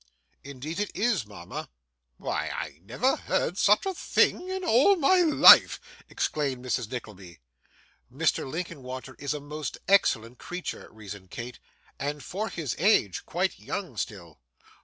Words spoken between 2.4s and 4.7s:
I never heard such a thing in